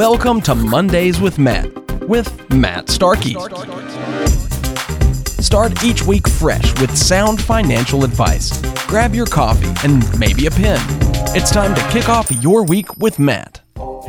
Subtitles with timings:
[0.00, 1.70] Welcome to Mondays with Matt,
[2.08, 3.34] with Matt Starkey.
[5.42, 8.62] Start each week fresh with sound financial advice.
[8.86, 10.80] Grab your coffee and maybe a pen.
[11.36, 13.59] It's time to kick off your week with Matt.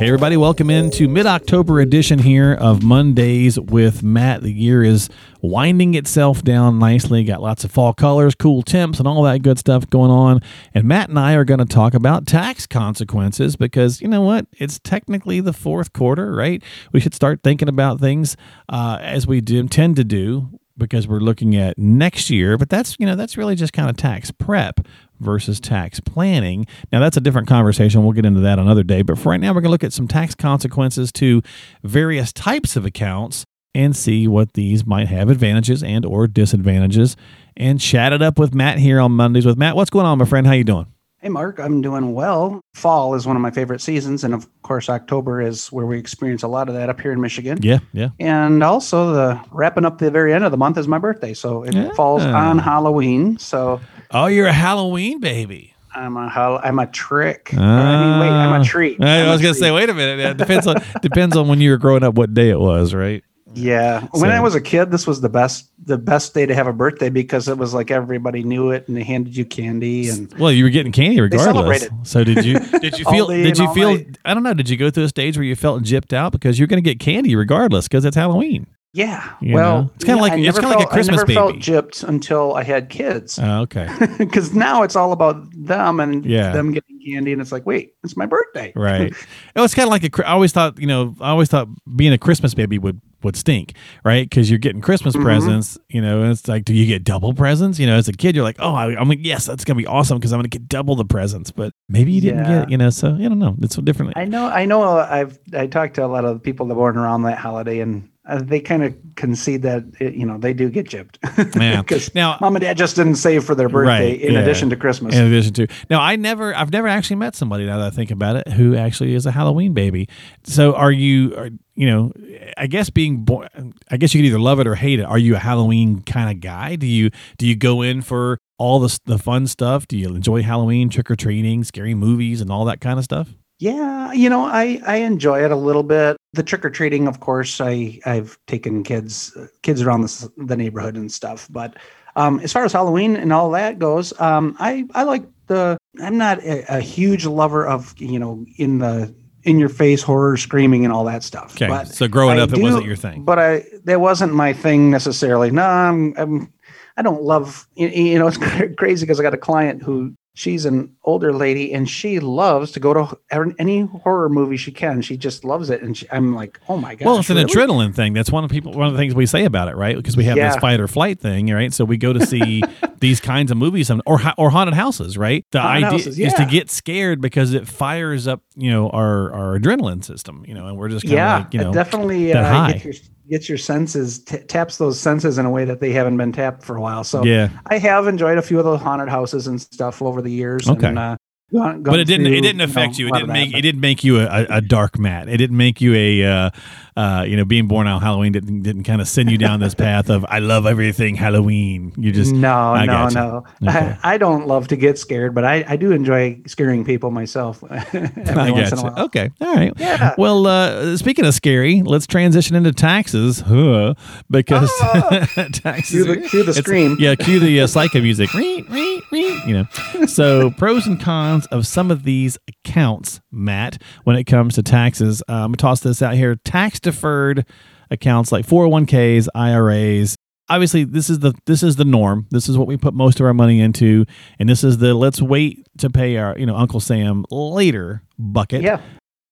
[0.02, 4.42] Hey, everybody, welcome into mid October edition here of Mondays with Matt.
[4.42, 5.08] The year is
[5.40, 7.22] winding itself down nicely.
[7.22, 10.40] Got lots of fall colors, cool temps, and all that good stuff going on.
[10.74, 14.48] And Matt and I are going to talk about tax consequences because you know what?
[14.54, 16.60] It's technically the fourth quarter, right?
[16.92, 18.36] We should start thinking about things
[18.68, 22.96] uh, as we do, tend to do because we're looking at next year, but that's
[22.98, 24.80] you know that's really just kind of tax prep
[25.20, 26.66] versus tax planning.
[26.92, 28.02] Now that's a different conversation.
[28.02, 29.02] We'll get into that another day.
[29.02, 31.42] But for right now, we're going to look at some tax consequences to
[31.82, 33.44] various types of accounts
[33.74, 37.16] and see what these might have advantages and or disadvantages.
[37.56, 39.76] And chat it up with Matt here on Mondays with Matt.
[39.76, 40.46] What's going on, my friend?
[40.46, 40.86] How you doing?
[41.22, 42.60] Hey, Mark, I'm doing well.
[42.74, 44.24] Fall is one of my favorite seasons.
[44.24, 47.20] And of course, October is where we experience a lot of that up here in
[47.20, 47.58] Michigan.
[47.62, 48.08] Yeah, yeah.
[48.18, 51.32] And also, the wrapping up the very end of the month is my birthday.
[51.32, 51.92] So it Yeah.
[51.92, 53.38] falls on Halloween.
[53.38, 53.80] So
[54.10, 55.74] Oh, you're a Halloween baby.
[55.94, 57.50] I'm a, hol- I'm a trick.
[57.54, 59.00] Or, I mean, wait, I'm a treat.
[59.00, 59.66] Uh, I I'm a was going to treat.
[59.68, 60.18] say, wait a minute.
[60.30, 63.22] It depends on depends on when you were growing up, what day it was, right?
[63.54, 64.06] Yeah.
[64.12, 66.72] When I was a kid, this was the best the best day to have a
[66.72, 70.52] birthday because it was like everybody knew it and they handed you candy and Well,
[70.52, 71.88] you were getting candy regardless.
[72.04, 72.58] So did you?
[72.82, 73.26] Did you feel?
[73.28, 73.94] Did you feel?
[73.94, 74.18] night.
[74.24, 74.54] I don't know.
[74.54, 76.88] Did you go through a stage where you felt gypped out because you're going to
[76.88, 78.66] get candy regardless because it's Halloween?
[78.92, 79.32] Yeah.
[79.40, 79.90] You well, know?
[79.94, 81.62] It's kinda yeah, like- I it's kinda like a felt- Christmas I never felt baby.
[81.64, 83.38] gypped until I had kids.
[83.42, 83.88] Oh, okay.
[84.18, 86.52] because now it's all about them and Yeah.
[86.52, 89.12] them getting candy, and it's like, wait, it's my birthday, right.
[89.54, 90.10] It was kind of like a.
[90.10, 93.74] Chri- always thought, you know, I always thought being a Christmas baby would would stink,
[94.04, 94.28] right?
[94.28, 95.24] Because you're getting Christmas Mm-hmm.
[95.24, 97.78] presents, you know, and it's like, do you get double presents?
[97.78, 99.86] You know, as a kid, you're like, oh, I, I'm like, yes, that's gonna be
[99.86, 101.50] awesome because I'm gonna get double the presents.
[101.52, 102.60] But maybe you didn't Yeah.
[102.62, 103.54] get, you know, so I don't know.
[103.62, 104.14] It's so different.
[104.16, 104.82] I know, I know.
[104.82, 107.78] uh, I've I talked to a lot of people that were born around that holiday,
[107.80, 111.16] and uh, they kind of concede that it, you know they do get gypped.
[111.60, 111.82] Yeah.
[111.82, 114.40] because Now- mom and dad just didn't save for their birthday Right, in yeah.
[114.40, 115.14] addition to Christmas.
[115.14, 118.10] In addition to now, I never, I've never actually met somebody now that I think
[118.10, 120.08] about it who actually is a Halloween baby.
[120.44, 122.12] So, are you, are, you know,
[122.56, 123.48] I guess being born,
[123.90, 125.04] I guess you could either love it or hate it.
[125.04, 126.76] Are you a Halloween kind of guy?
[126.76, 129.88] Do you do you go in for all the the fun stuff?
[129.88, 133.34] Do you enjoy Halloween, trick or treating, scary movies, and all that kind of stuff?
[133.62, 136.16] Yeah, you know, I I enjoy it a little bit.
[136.32, 140.96] The trick or treating, of course, I I've taken kids kids around the the neighborhood
[140.96, 141.46] and stuff.
[141.48, 141.76] But
[142.16, 145.78] um, as far as Halloween and all that goes, um, I I like the.
[146.00, 149.14] I'm not a, a huge lover of you know in the
[149.44, 151.54] in your face horror screaming and all that stuff.
[151.54, 153.24] Okay, But so growing I up, it wasn't your thing.
[153.24, 155.52] But I that wasn't my thing necessarily.
[155.52, 156.52] No, I'm, I'm
[156.96, 158.38] I don't love you know it's
[158.76, 162.80] crazy because I got a client who she's an older lady and she loves to
[162.80, 163.18] go to
[163.58, 165.02] any horror movie she can.
[165.02, 167.06] She just loves it, and she, I'm like, oh my god.
[167.06, 168.12] Well, it's an adrenaline thing.
[168.12, 168.72] That's one of people.
[168.72, 169.96] One of the things we say about it, right?
[169.96, 171.72] Because we have this fight or flight thing, right?
[171.72, 172.62] So we go to see
[172.98, 175.44] these kinds of movies, or or haunted houses, right?
[175.50, 179.32] The Haunted idea houses, is to get scared because it fires up, you know, our
[179.32, 182.32] our adrenaline system, you know, and we're just kind of Yeah, like, you know, definitely
[182.32, 182.92] that uh, high.
[183.32, 186.62] Gets your senses t- taps those senses in a way that they haven't been tapped
[186.62, 187.02] for a while.
[187.02, 187.48] So yeah.
[187.66, 190.68] I have enjoyed a few of the haunted houses and stuff over the years.
[190.68, 190.88] Okay.
[190.88, 191.16] and, uh,
[191.52, 192.26] gone- But it didn't.
[192.26, 193.08] through, It didn't you affect know, you.
[193.08, 193.54] It didn't make.
[193.54, 195.28] It didn't make you a, a, dark mat.
[195.28, 196.50] It didn't make you a, uh,
[196.96, 199.74] uh, you know, being born on Halloween didn't didn't kind of send you down this
[199.74, 201.92] path of I love everything Halloween.
[201.96, 203.44] You just no, I no, no.
[203.62, 203.96] Okay.
[204.02, 207.62] I, I don't love to get scared, but I, I do enjoy scaring people myself
[207.70, 208.00] every
[208.34, 209.04] I once in a while.
[209.06, 209.30] Okay.
[209.40, 209.72] All right.
[209.76, 210.14] Yeah.
[210.18, 213.94] Well, uh, speaking of scary, let's transition into taxes, huh,
[214.30, 214.70] because
[215.52, 216.04] taxes.
[216.04, 216.96] Cue the- cue the scream.
[216.98, 218.32] Yeah, cue the uh, psycho music.
[218.34, 219.66] You know.
[220.06, 225.22] So, pros and cons of some of these accounts, Matt, when it comes to taxes.
[225.28, 227.46] Um, I'm gonna toss this out here: tax deferred
[227.90, 230.16] accounts like 401ks, IRAs.
[230.48, 232.26] Obviously, this is the this is the norm.
[232.30, 234.04] This is what we put most of our money into,
[234.38, 238.62] and this is the let's wait to pay our you know Uncle Sam later bucket
[238.62, 238.80] Yeah.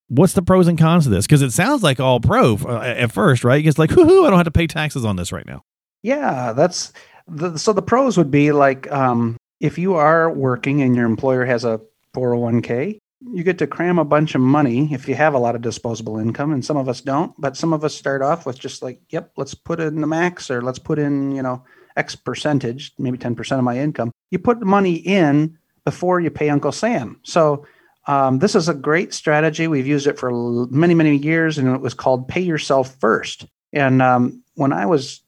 [0.07, 1.25] what's the pros and cons of this?
[1.27, 3.65] Because it sounds like all pro uh, at first, right?
[3.65, 5.61] It's like, whoo, I don't have to pay taxes on this right now.
[6.03, 6.91] Yeah, that's
[7.27, 11.45] the, so the pros would be like um, if you are working and your employer
[11.45, 11.79] has a
[12.15, 12.99] 401k,
[13.33, 16.17] you get to cram a bunch of money if you have a lot of disposable
[16.17, 17.33] income, and some of us don't.
[17.39, 20.49] But some of us start off with just like, yep, let's put in the max,
[20.49, 21.63] or let's put in you know
[21.95, 24.11] X percentage, maybe 10% of my income.
[24.31, 27.19] You put the money in before you pay Uncle Sam.
[27.23, 27.65] So
[28.07, 29.67] um, this is a great strategy.
[29.67, 30.31] We've used it for
[30.67, 33.45] many, many years, and it was called "Pay Yourself First.
[33.73, 35.21] And um, when I was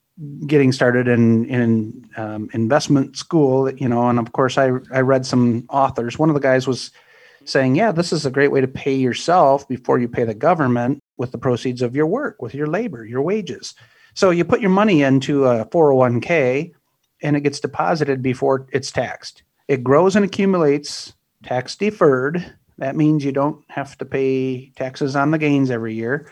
[0.45, 5.25] getting started in in um, investment school, you know, and of course I I read
[5.25, 6.19] some authors.
[6.19, 6.92] One of the guys was
[7.45, 11.00] saying, yeah, this is a great way to pay yourself before you pay the government
[11.18, 13.75] with the proceeds of your work, with your labor, your wages.
[14.13, 16.71] So you put your money into a 401k
[17.21, 19.44] and it gets deposited before it's taxed.
[19.68, 21.13] It grows and accumulates
[21.44, 22.54] tax deferred.
[22.77, 26.31] That means you don't have to pay taxes on the gains every year.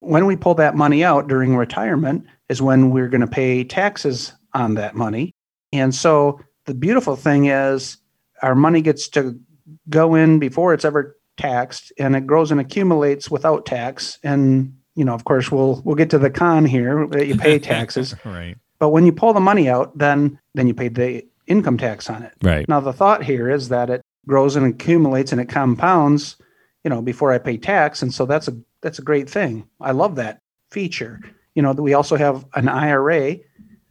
[0.00, 4.32] When we pull that money out during retirement is when we're going to pay taxes
[4.52, 5.32] on that money.
[5.72, 7.96] And so the beautiful thing is
[8.42, 9.40] our money gets to
[9.88, 15.04] go in before it's ever taxed and it grows and accumulates without tax and you
[15.04, 18.56] know of course we'll we'll get to the con here that you pay taxes right.
[18.78, 22.22] but when you pull the money out then then you pay the income tax on
[22.22, 22.68] it Right.
[22.68, 26.36] now the thought here is that it grows and accumulates and it compounds
[26.84, 29.90] you know before i pay tax and so that's a that's a great thing i
[29.90, 30.38] love that
[30.70, 31.18] feature
[31.54, 33.36] you know we also have an ira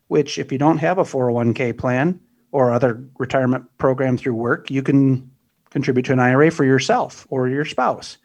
[0.08, 2.20] which if you don't have a 401k plan
[2.52, 5.30] or other retirement program through work you can
[5.70, 8.18] contribute to an ira for yourself or your spouse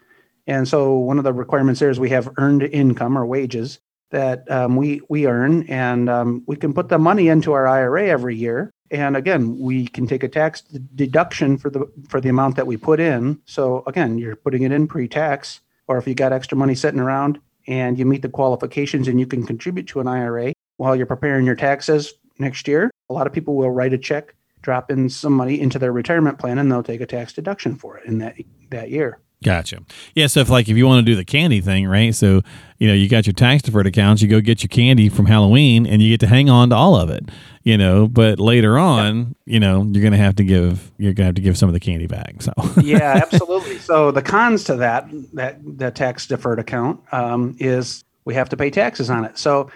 [0.47, 3.81] and so one of the requirements there is we have earned income or wages
[4.11, 8.09] that um, we we earn, and um, we can put the money into our IRA
[8.09, 8.73] every year.
[8.91, 10.63] And again, we can take a tax
[10.95, 13.41] deduction for the for the amount that we put in.
[13.47, 17.41] So again, you're putting it in pre-tax, or if you got extra money sitting around
[17.67, 21.47] and you meet the qualifications and you can contribute to an IRA while you're preparing
[21.47, 22.91] your taxes next year.
[23.11, 26.39] A lot of people will write a check, drop in some money into their retirement
[26.39, 28.37] plan, and they'll take a tax deduction for it in that
[28.71, 29.21] that year.
[29.45, 29.83] Gotcha.
[30.15, 30.29] Yeah.
[30.29, 32.15] So if like if you want to do the candy thing, right?
[32.15, 32.43] So
[32.79, 35.87] you know you got your tax deferred accounts, you go get your candy from Halloween,
[35.87, 37.29] and you get to hang on to all of it.
[37.63, 41.35] You know, but later on, you know, you're gonna have to give you're gonna have
[41.35, 42.41] to give some of the candy back.
[42.41, 43.79] So yeah, absolutely.
[43.79, 48.57] So the cons to that that the tax deferred account um, is we have to
[48.57, 49.37] pay taxes on it.
[49.39, 49.71] So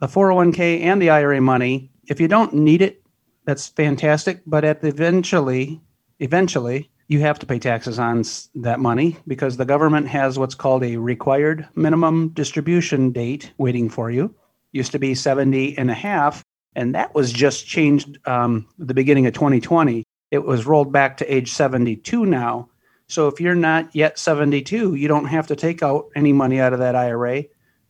[0.00, 3.02] the 401k and the IRA money, if you don't need it,
[3.44, 4.40] that's fantastic.
[4.46, 5.80] But at the eventually,
[6.20, 8.22] eventually, you have to pay taxes on
[8.54, 14.12] that money because the government has what's called a required minimum distribution date waiting for
[14.12, 14.32] you.
[14.70, 16.44] Used to be 70 and a half,
[16.76, 20.04] and that was just changed um, the beginning of 2020.
[20.30, 22.68] It was rolled back to age 72 now.
[23.08, 26.72] So if you're not yet 72, you don't have to take out any money out
[26.72, 27.42] of that IRA.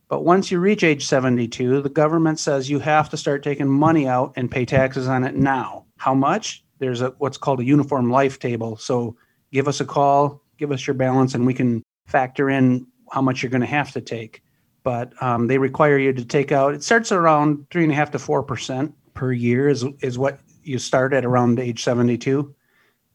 [0.08, 4.08] But once you reach age 72, the government says you have to start taking money
[4.08, 5.84] out and pay taxes on it now.
[5.98, 6.64] How much?
[6.80, 8.76] There's a what's called a uniform life table.
[8.76, 9.16] So
[9.52, 13.42] give us a call, give us your balance, and we can factor in how much
[13.42, 14.42] you're going to have to take.
[14.82, 16.74] But um, they require you to take out.
[16.74, 20.40] It starts around three and a half to four percent per year is is what
[20.62, 22.54] you start at around age 72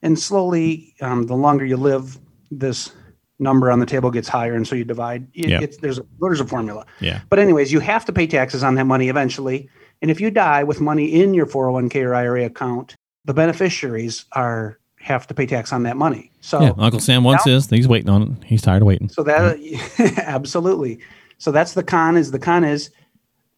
[0.02, 2.20] and slowly um, the longer you live
[2.52, 2.92] this
[3.40, 5.62] number on the table gets higher and so you divide it, Yeah.
[5.62, 8.76] it's, there's a there's a formula yeah, but anyways you have to pay taxes on
[8.76, 9.70] that money eventually
[10.02, 12.96] and if you die with money in your 401k or ira account
[13.26, 16.72] the beneficiaries are have to pay tax on that money so yeah.
[16.78, 17.68] Uncle Sam wants his.
[17.70, 18.44] He's waiting on it.
[18.46, 19.10] He's tired of waiting.
[19.10, 19.58] so that
[20.26, 21.00] absolutely.
[21.40, 22.18] So that's the con.
[22.18, 22.92] Is the con is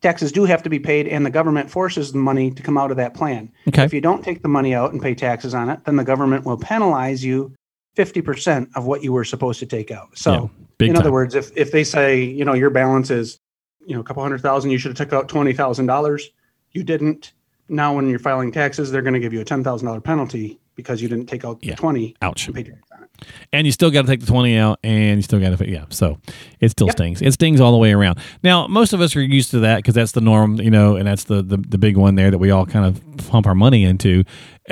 [0.02, 2.92] taxes do have to be paid, and the government forces the money to come out
[2.92, 3.52] of that plan.
[3.68, 3.84] Okay.
[3.84, 6.46] If you don't take the money out and pay taxes on it, then the government
[6.46, 7.54] will penalize you
[7.96, 10.18] fifty percent of what you were supposed to take out.
[10.18, 10.50] So,
[10.80, 11.02] Yeah, in time.
[11.02, 13.38] other words, if if they say you know your balance is
[13.86, 16.30] you know a couple hundred thousand, you should have took out twenty thousand dollars.
[16.72, 17.34] You didn't.
[17.69, 20.60] Now, when you're filing taxes, they're going to give you a ten thousand dollar penalty
[20.75, 21.72] because you didn't take out Yeah.
[21.72, 22.48] the twenty Ouch.
[22.48, 23.10] and pay tax on it.
[23.52, 25.72] and you still got to take the 20 out and you still got to pay.
[25.72, 26.19] yeah so
[26.60, 26.95] it still Yep.
[26.97, 29.78] stings it stings all the way around now most of us are used to that
[29.78, 32.38] because that's the norm you know and that's the, the the big one there that
[32.38, 34.24] we all kind of pump our money into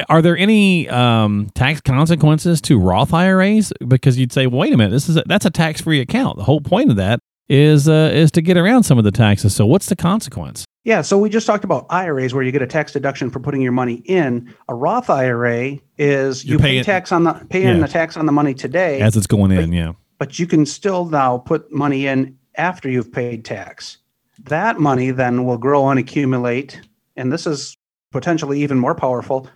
[0.08, 4.92] are there any um, tax consequences to roth iras because you'd say wait a minute
[4.92, 8.30] this is a, that's a tax-free account the whole point of that is uh, is
[8.32, 11.48] to get around some of the taxes so what's the consequence Yeah, so we just
[11.48, 14.54] talked about IRAs where you get a tax deduction for putting your money in.
[14.70, 17.82] A Roth IRA is You're you pay tax on the paying Yeah.
[17.82, 21.06] the tax on the money today, as it's going in yeah but you can still
[21.06, 23.98] now put money in after you've paid tax.
[24.46, 26.80] That money then will grow and accumulate,
[27.18, 27.76] and this is
[28.12, 29.50] potentially even more powerful.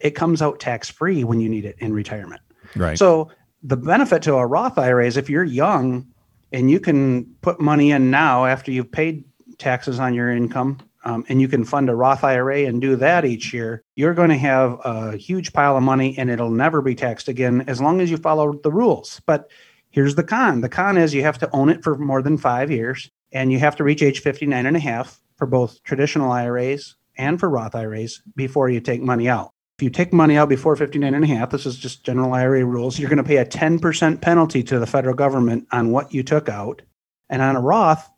[0.00, 2.42] It comes out tax free when you need it in retirement.
[2.76, 3.30] right So
[3.62, 6.06] the benefit to a Roth IRA is if you're young
[6.52, 9.24] and you can put money in now after you've paid
[9.58, 13.24] taxes on your income, um, and you can fund a Roth IRA and do that
[13.24, 16.94] each year, you're going to have a huge pile of money and it'll never be
[16.94, 19.20] taxed again as long as you follow the rules.
[19.26, 19.50] But
[19.90, 22.70] here's the con the con is you have to own it for more than five
[22.70, 26.96] years and you have to reach age 59 and a half for both traditional IRAs
[27.16, 29.50] and for Roth IRAs before you take money out.
[29.78, 32.64] If you take money out before 59 and a half, this is just general IRA
[32.64, 36.22] rules, you're going to pay a 10% penalty to the federal government on what you
[36.22, 36.82] took out.
[37.28, 38.08] And on a Roth,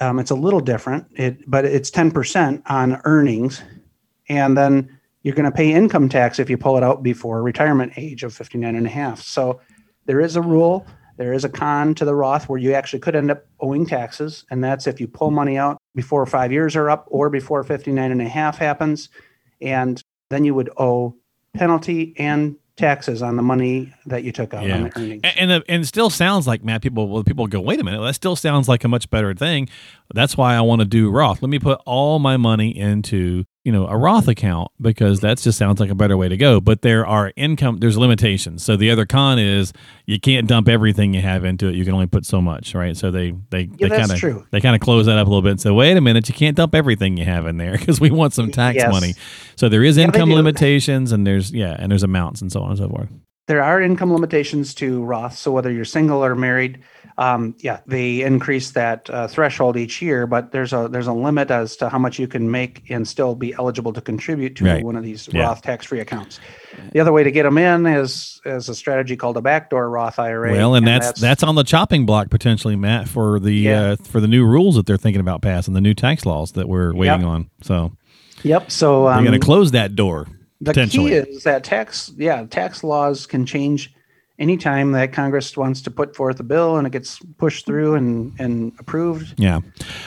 [0.00, 3.62] um, it's a little different, it, but it's 10% on earnings.
[4.28, 7.92] And then you're going to pay income tax if you pull it out before retirement
[7.96, 9.22] age of 59 and a half.
[9.22, 9.60] So
[10.06, 10.86] there is a rule.
[11.16, 14.44] There is a con to the Roth where you actually could end up owing taxes,
[14.50, 18.12] and that's if you pull money out before five years are up or before 59
[18.12, 19.08] and a half happens.
[19.60, 20.00] And
[20.30, 21.16] then you would owe
[21.54, 24.76] penalty and taxes on the money that you took out Yeah.
[24.76, 25.20] on the earnings.
[25.36, 26.80] And, and and it still sounds like Matt.
[26.80, 29.68] People well, people go, wait a minute, that still sounds like a much better thing.
[30.14, 31.42] That's why I want to do Roth.
[31.42, 35.58] Let me put all my money into you know a Roth account because that just
[35.58, 36.58] sounds like a better way to go.
[36.58, 38.64] But there are income, there's limitations.
[38.64, 39.74] So the other con is
[40.06, 41.74] you can't dump everything you have into it.
[41.74, 42.96] You can only put so much, right?
[42.96, 45.50] So they they they kind of they kind of close that up a little bit
[45.50, 48.10] and say, wait a minute, you can't dump everything you have in there because we
[48.10, 48.90] want some tax Yes.
[48.90, 49.14] money.
[49.56, 52.70] So there is Yeah, income limitations and there's yeah and there's amounts and so on
[52.70, 53.10] and so forth.
[53.48, 55.36] there are income limitations to Roth.
[55.36, 56.80] So whether you're single or married,
[57.18, 60.26] um, yeah, they increase that uh, threshold each year.
[60.26, 63.34] But there's a there's a limit as to how much you can make and still
[63.34, 64.84] be eligible to contribute to Right.
[64.84, 65.42] one of these Yeah.
[65.42, 66.38] Roth tax-free accounts.
[66.92, 70.18] The other way to get them in is is a strategy called a backdoor Roth
[70.18, 70.52] IRA.
[70.52, 73.80] Well, and, that's, that's on the chopping block potentially, Matt, for the Yeah.
[73.82, 76.68] uh, for the new rules that they're thinking about passing, the new tax laws that
[76.68, 77.50] we're waiting on.
[77.62, 77.92] So
[78.44, 78.70] yep.
[78.70, 80.28] So they're um, going to close that door
[80.60, 81.10] the potentially.
[81.10, 83.92] key is that tax yeah tax laws can change
[84.38, 88.32] anytime that Congress wants to put forth a bill and it gets pushed through and
[88.38, 89.34] and approved.
[89.36, 89.60] yeah.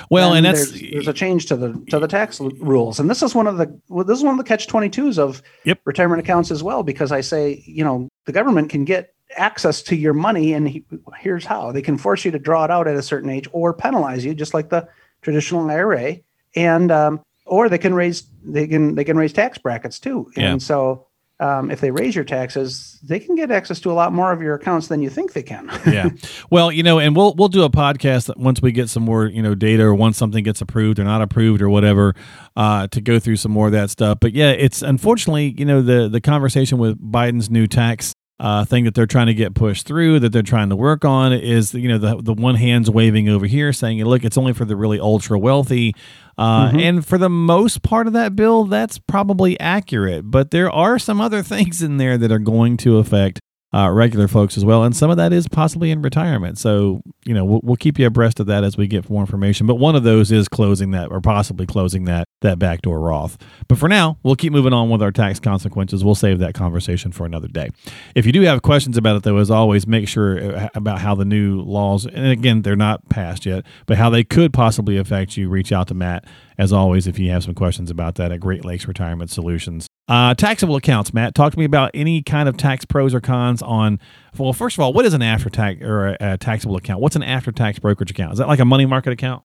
[0.10, 3.22] Well, and that's there's, there's a change to the to the tax rules, and this
[3.24, 5.80] is one of the well, this is one of the catch twenty twos of Yep.
[5.86, 9.96] retirement accounts as well, because I say you know the government can get access to
[9.96, 10.84] your money, and he,
[11.20, 13.74] here's how they can force you to draw it out at a certain age or
[13.74, 14.88] penalize you, just like the
[15.22, 16.18] traditional IRA,
[16.56, 20.52] and um, or they can raise they can they can raise tax brackets too, Yeah.
[20.52, 21.08] and so.
[21.42, 24.44] Um, if they raise your taxes, they can get access to a lot more of
[24.44, 25.68] your accounts than you think they can.
[25.88, 26.10] yeah.
[26.52, 29.42] Well, you know, and we'll we'll do a podcast once we get some more, you
[29.42, 32.16] know, data or once something gets approved or not approved or whatever,
[32.56, 34.20] uh, to go through some more of that stuff.
[34.22, 38.86] But yeah, it's unfortunately, you know, the the conversation with Biden's new tax uh, thing
[38.86, 41.88] that they're trying to get pushed through, that they're trying to work on, is you
[41.88, 45.00] know the the one hand's waving over here, saying, "Look, it's only for the really
[45.00, 45.94] ultra wealthy."
[46.38, 50.32] Uh, And for the most part of that bill, that's probably accurate.
[50.32, 53.40] But there are some other things in there that are going to affect
[53.74, 56.58] uh, regular folks as well, and some of that is possibly in retirement.
[56.58, 59.68] So you know we'll, we'll keep you abreast of that as we get more information.
[59.68, 63.38] But one of those is closing that, or possibly closing that that backdoor Roth.
[63.68, 66.04] But for now, we'll keep moving on with our tax consequences.
[66.04, 67.70] We'll save that conversation for another day.
[68.16, 71.16] If you do have questions about it, though, as always, make sure uh, about how
[71.16, 75.38] the new laws, and again, they're not passed yet, but how they could possibly affect
[75.38, 75.48] you.
[75.50, 76.26] Reach out to Matt
[76.58, 79.88] as always if you have some questions about that at Great Lakes Retirement Solutions.
[80.12, 81.34] Uh, taxable accounts, Matt.
[81.34, 83.98] Talk to me about any kind of tax pros or cons on.
[84.38, 87.00] Well, first of all, what is an after tax or a, a taxable account?
[87.00, 88.34] What's an after tax brokerage account?
[88.34, 89.44] Is that like a money market account?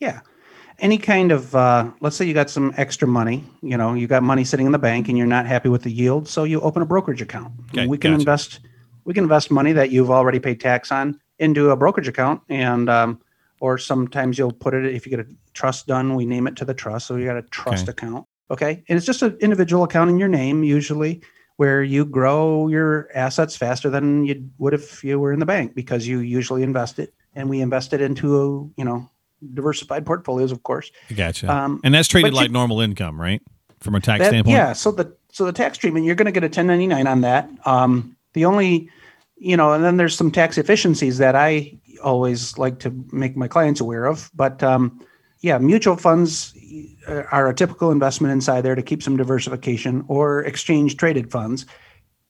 [0.00, 0.20] Yeah.
[0.78, 4.22] Any kind of, uh, let's say you got some extra money, you know, you got
[4.22, 6.26] money sitting in the bank and you're not happy with the yield.
[6.26, 7.52] So you open a brokerage account.
[7.72, 8.20] Okay, we can gotcha.
[8.20, 8.60] invest,
[9.04, 12.40] we can invest money that you've already paid tax on into a brokerage account.
[12.48, 13.20] And, um,
[13.60, 16.64] or sometimes you'll put it, if you get a trust done, we name it to
[16.64, 17.08] the trust.
[17.08, 17.90] So you got a trust Okay.
[17.90, 18.24] account.
[18.50, 18.82] Okay.
[18.88, 21.20] And it's just an individual account in your name, usually
[21.56, 25.74] where you grow your assets faster than you would if you were in the bank
[25.74, 29.10] because you usually invest it and we invest it into, you know,
[29.54, 30.90] diversified portfolios, of course.
[31.14, 31.52] Gotcha.
[31.52, 33.42] Um, and that's treated like you- normal income, right?
[33.80, 34.54] From a tax That- standpoint.
[34.54, 34.72] Yeah.
[34.72, 37.50] So the so the tax treatment, you're going to get a 1099 on that.
[37.66, 38.88] Um, the only,
[39.36, 43.46] you know, and then there's some tax efficiencies that I always like to make my
[43.46, 44.30] clients aware of.
[44.34, 45.04] But um,
[45.40, 46.54] yeah, mutual funds
[47.06, 51.66] uh, are a typical investment inside there to keep some diversification, or exchange traded funds.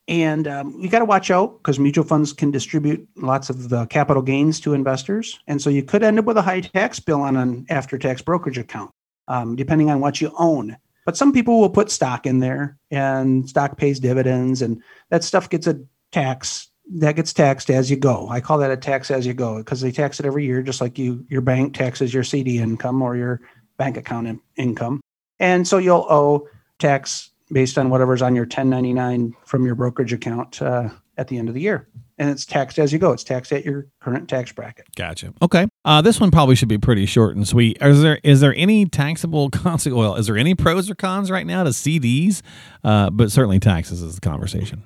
[0.07, 3.85] And um, you got to watch out because mutual funds can distribute lots of the
[3.87, 5.39] capital gains to investors.
[5.45, 8.21] And so you could end up with a high tax bill on an after tax
[8.21, 8.91] brokerage account,
[9.27, 10.77] um, depending on what you own.
[11.05, 15.47] But some people will put stock in there and stock pays dividends and that stuff
[15.47, 15.79] gets a
[16.11, 18.27] tax that gets taxed as you go.
[18.29, 20.81] I call that a tax as you go because they tax it every year, just
[20.81, 23.41] like you your bank taxes your CD income or your
[23.77, 24.99] bank account in- income.
[25.39, 26.47] And so you'll owe
[26.79, 31.47] tax based on whatever's on your 1099 from your brokerage account uh, at the end
[31.47, 31.87] of the year.
[32.17, 33.13] And it's taxed as you go.
[33.13, 34.85] It's taxed at your current tax bracket.
[34.95, 35.33] Gotcha.
[35.41, 35.67] Okay.
[35.85, 37.77] Uh, this one probably should be pretty short and sweet.
[37.81, 39.97] Is there is there any taxable consequence?
[39.97, 42.41] Well, is there any pros or cons right now to CDs?
[42.83, 44.83] Uh, but certainly taxes is the conversation.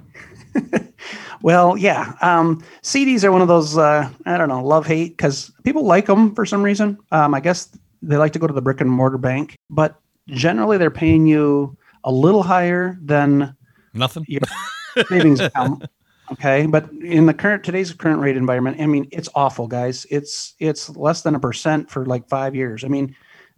[1.43, 2.13] Well, yeah.
[2.21, 6.05] Um, CDs are one of those, uh, I don't know, love hate because people like
[6.05, 6.97] them for some reason.
[7.11, 10.77] Um, I guess they like to go to the brick and mortar bank, but generally
[10.77, 13.55] they're paying you a little higher than
[13.93, 14.25] Nothing.
[14.29, 14.39] your
[15.09, 15.83] savings account.
[16.31, 16.65] Okay.
[16.65, 20.07] But in the current, today's current rate environment, I mean, it's awful, guys.
[20.09, 22.85] It's, it's less than a percent for like five years.
[22.85, 23.13] I mean,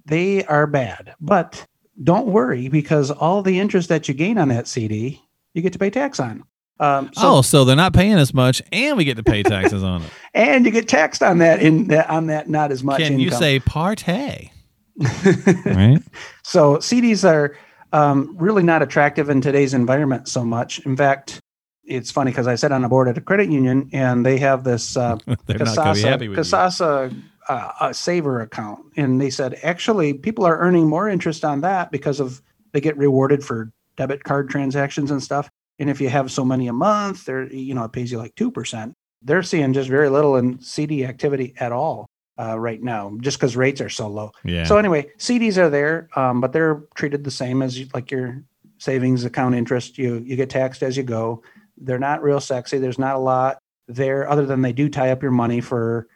[0.06, 1.64] they are bad, but
[2.04, 5.22] don't worry because all the interest that you gain on that CD,
[5.54, 6.44] you get to pay tax on.
[6.80, 10.02] Um, oh, so they're not paying as much, and we get to pay taxes on
[10.02, 10.10] it.
[10.34, 13.00] and you get taxed on that in that on that not as much.
[13.00, 14.52] Can you say partay?
[14.98, 16.02] right.
[16.44, 17.58] So CDs are
[17.94, 20.80] um, really not attractive in today's environment so much.
[20.80, 21.40] In fact,
[21.86, 24.64] it's funny because I sit on a board at a credit union and they have
[24.64, 26.44] this uh, They're not gonna be happy Kasasa, with you.
[26.44, 31.62] Kasasa uh, a saver account, and they said actually people are earning more interest on
[31.62, 32.42] that because of
[32.74, 35.50] they get rewarded for debit card transactions and stuff.
[35.80, 38.36] And if you have so many a month, they're you know it pays you like
[38.36, 38.94] two percent.
[39.22, 42.06] They're seeing just very little in CD activity at all
[42.40, 44.32] uh, right now, just because rates are so low.
[44.44, 44.66] Yeah.
[44.66, 48.44] So anyway, CDs are there, um, but they're treated the same as like your
[48.78, 49.98] savings account interest.
[49.98, 51.44] You you get taxed as you go.
[51.78, 52.78] They're not real sexy.
[52.78, 56.08] There's not a lot there, other than they do tie up your money for,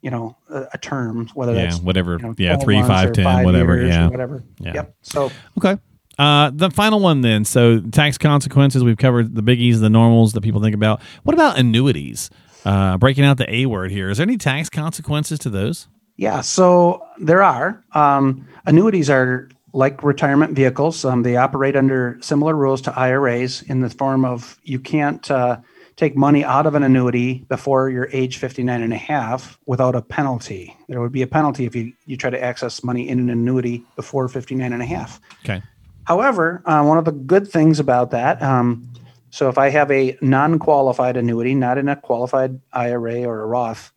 [0.00, 1.66] you know, a, a term, whether yeah.
[1.66, 2.12] that's Whatever.
[2.12, 2.56] you know, yeah.
[2.56, 3.84] Three, five, or ten, whatever.
[3.84, 4.08] Yeah.
[4.08, 4.42] whatever.
[4.58, 4.72] Yeah.
[4.74, 4.94] Yep.
[5.02, 5.78] So Okay.
[6.22, 7.44] Uh, the final one then.
[7.44, 8.84] So tax consequences.
[8.84, 11.02] We've covered the biggies, the normals that people think about.
[11.24, 12.30] What about annuities?
[12.64, 14.08] Uh, breaking out the A word here.
[14.08, 15.88] Is there any tax consequences to those?
[16.16, 17.82] Yeah, so there are.
[17.92, 21.04] Um, annuities are like retirement vehicles.
[21.04, 25.56] Um, they operate under similar rules to IRAs in the form of you can't uh,
[25.96, 30.02] take money out of an annuity before you're age 59 and a half without a
[30.02, 30.76] penalty.
[30.88, 33.82] There would be a penalty if you, you try to access money in an annuity
[33.96, 35.20] before 59 and a half.
[35.44, 35.60] Okay.
[36.04, 38.88] However, uh, one of the good things about that, um,
[39.30, 43.92] so if I have a non-qualified annuity, not in a qualified IRA or a Roth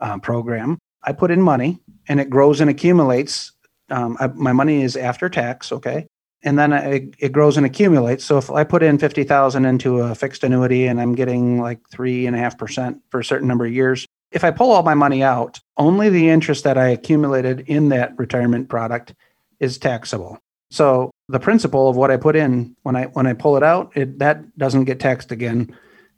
[0.00, 3.52] uh, program, I put in money and it grows and accumulates.
[3.88, 6.06] Um, I, my money is after tax, okay,
[6.42, 8.24] and then I, it grows and accumulates.
[8.24, 11.80] So if I put in fifty thousand into a fixed annuity and I'm getting like
[11.90, 14.82] three and a half percent for a certain number of years, if I pull all
[14.82, 19.14] my money out, only the interest that I accumulated in that retirement product
[19.60, 20.38] is taxable.
[20.70, 23.96] So the principal of what I put in when I when I pull it out,
[23.96, 25.76] it that doesn't get taxed again,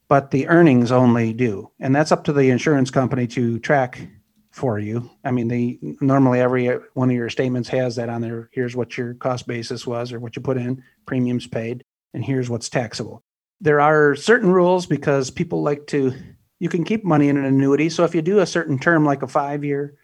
[0.09, 1.71] but the earnings only do.
[1.81, 4.09] And that's up to the insurance company to track
[4.50, 5.11] for you.
[5.25, 8.49] I mean, they normally every one of your statements has that on there.
[8.52, 11.84] Here's what your cost basis was or what you put in, premiums paid,
[12.15, 13.23] and here's what's taxable.
[13.60, 16.13] There are certain rules because people like to
[16.58, 17.91] you can keep money in an annuity.
[17.91, 19.95] So if you do a certain term like a 5 year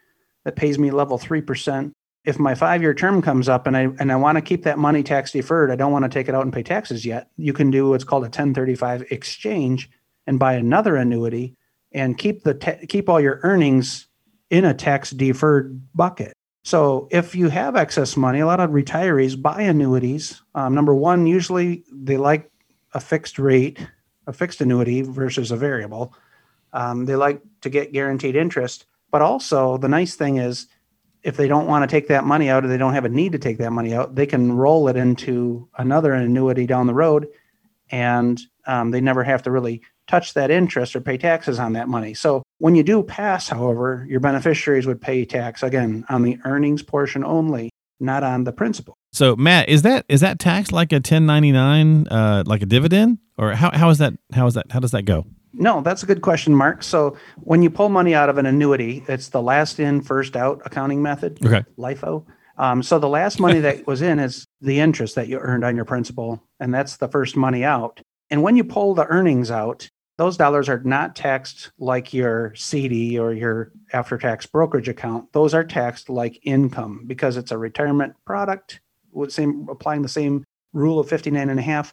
[0.44, 1.92] that pays me level 3%,
[2.24, 4.78] if my five year term comes up and I and I want to keep that
[4.78, 7.30] money tax deferred, I don't want to take it out and pay taxes yet.
[7.36, 9.90] You can do what's called a 1035 exchange
[10.26, 11.56] and buy another annuity
[11.92, 12.54] and keep the
[12.88, 14.08] keep all your earnings
[14.50, 16.32] in a tax deferred bucket.
[16.64, 20.42] So if you have excess money, a lot of retirees buy annuities.
[20.54, 22.50] Um, number one, usually they like
[22.92, 23.78] a fixed rate,
[24.26, 26.14] a fixed annuity versus a variable.
[26.74, 30.66] Um, they like to get guaranteed interest, but also the nice thing is
[31.22, 33.32] if they don't want to take that money out or they don't have a need
[33.32, 37.28] to take that money out, they can roll it into another annuity down the road
[37.90, 41.88] and um, they never have to really touch that interest or pay taxes on that
[41.88, 42.14] money.
[42.14, 46.82] So when you do pass, however, your beneficiaries would pay tax again on the earnings
[46.82, 48.94] portion only, not on the principal.
[49.12, 53.52] So Matt, is that is that taxed like a 1099 uh like a dividend or
[53.52, 55.26] how how is that how is that how does that go?
[55.58, 56.82] No, that's a good question, Mark.
[56.82, 60.62] So when you pull money out of an annuity, it's the last in, first out
[60.64, 61.44] accounting method.
[61.44, 61.64] Okay.
[61.76, 62.24] LIFO.
[62.56, 65.76] Um, so the last money that was in is the interest that you earned on
[65.76, 68.00] your principal, and that's the first money out.
[68.30, 73.18] And when you pull the earnings out, those dollars are not taxed like your CD
[73.18, 75.32] or your after tax brokerage account.
[75.32, 78.80] Those are taxed like income because it's a retirement product
[79.12, 81.92] with same applying the same rule of 59 and a half.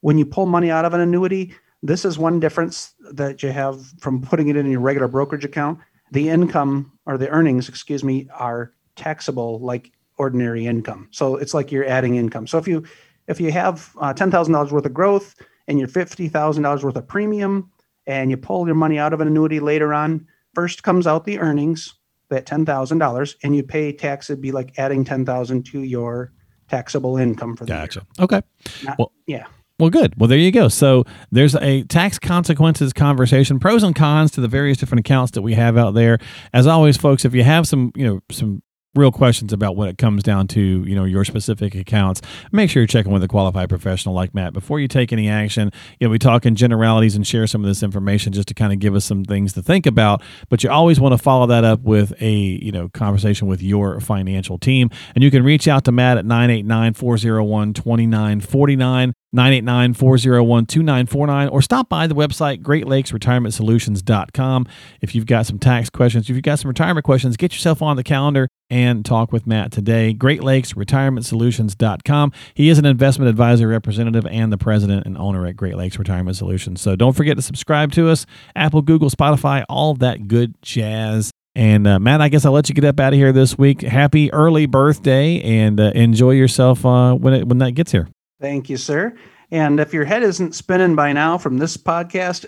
[0.00, 3.84] When you pull money out of an annuity, this is one difference that you have
[4.00, 5.78] from putting it in your regular brokerage account.
[6.10, 11.08] The income or the earnings, excuse me, are taxable like ordinary income.
[11.12, 12.46] So it's like you're adding income.
[12.46, 12.84] So if you
[13.28, 15.34] if you have uh, ten thousand dollars worth of growth
[15.68, 17.70] and your fifty thousand dollars worth of premium,
[18.06, 21.38] and you pull your money out of an annuity later on, first comes out the
[21.38, 21.94] earnings,
[22.30, 24.30] that ten thousand dollars, and you pay tax.
[24.30, 26.32] It'd be like adding ten thousand to your
[26.68, 28.06] taxable income for the Gotcha.
[28.18, 28.40] Okay.
[28.84, 29.46] Not- Well- yeah.
[29.78, 30.14] Well, good.
[30.16, 30.66] Well, there you go.
[30.66, 35.42] So there's a tax consequences conversation, pros and cons to the various different accounts that
[35.42, 36.18] we have out there.
[36.52, 38.62] As always, folks, if you have some, you know, some
[38.94, 42.80] real questions about when it comes down to you know your specific accounts make sure
[42.80, 46.10] you're checking with a qualified professional like matt before you take any action you know
[46.10, 48.94] we talk in generalities and share some of this information just to kind of give
[48.94, 52.14] us some things to think about but you always want to follow that up with
[52.20, 56.16] a you know conversation with your financial team and you can reach out to matt
[56.16, 64.66] at 989-401-2949 989 401 2949 or stop by the website greatlakesretirementsolutions.com
[65.00, 67.96] if you've got some tax questions if you've got some retirement questions get yourself on
[67.96, 70.14] the calendar and talk with matt today.
[70.14, 75.56] great lakes retirementsolutions.com he is an investment advisor representative and the president and owner at
[75.56, 76.80] great lakes retirement solutions.
[76.80, 78.24] So don't forget to subscribe to us
[78.56, 81.30] apple google spotify all that good jazz.
[81.54, 83.80] And uh, Matt, I guess I'll let you get up out of here this week.
[83.80, 88.06] Happy early birthday, and uh, enjoy yourself uh, when it when that gets here.
[88.40, 89.14] Thank you, sir.
[89.50, 92.44] And if your head isn't spinning by now from this podcast,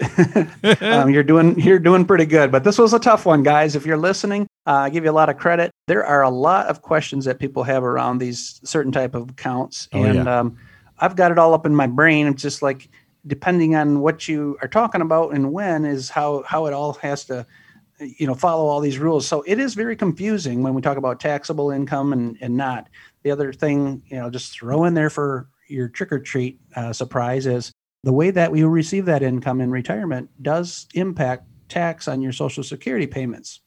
[0.83, 2.53] um, you're doing you're doing pretty good.
[2.53, 3.75] But this was a tough one, guys.
[3.75, 5.71] If you're listening, uh, I give you a lot of credit.
[5.87, 9.89] There are a lot of questions that people have around these certain type of accounts,
[9.95, 10.41] Oh, and yeah.
[10.41, 10.59] um,
[10.99, 12.27] I've got it all up in my brain.
[12.27, 12.91] It's just like
[13.27, 17.25] depending on what you are talking about and when is how how it all has
[17.27, 17.47] to
[17.99, 21.21] you know follow all these rules so it is very confusing when we talk about
[21.21, 22.89] taxable income and and not
[23.23, 26.93] the other thing you know just throw in there for your trick or treat uh,
[26.93, 32.21] surprise is the way that we receive that income in retirement does impact tax on
[32.23, 33.61] your social security payments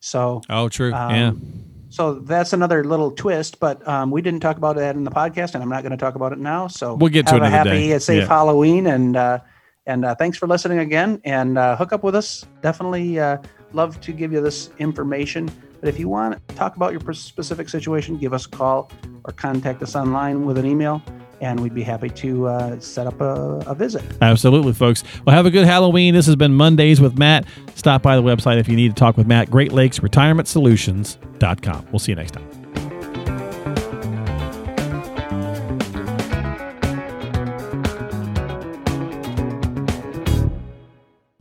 [0.00, 0.92] so Oh, true.
[0.92, 1.42] um,
[1.88, 5.54] so that's another little twist but um, we didn't talk about that in the podcast
[5.54, 7.46] and i'm not going to talk about it now so We'll get to have it
[7.46, 7.92] a happy day.
[7.92, 8.28] and safe Yeah.
[8.28, 9.40] halloween and uh,
[9.86, 13.38] and uh, thanks for listening again and uh, hook up with us definitely uh,
[13.72, 17.68] love to give you this information but if you want to talk about your specific
[17.70, 18.90] situation give us a call
[19.24, 21.02] or contact us online with an email
[21.40, 25.04] and we'd be happy to uh, set up a, a visit Absolutely, folks.
[25.24, 26.14] Well, have a good Halloween.
[26.14, 27.44] This has been Mondays with Matt.
[27.74, 29.50] Stop by the website if you need to talk with Matt.
[29.50, 31.86] Great Lakes Retirement Solutions.com.
[31.92, 32.57] We'll see you next time.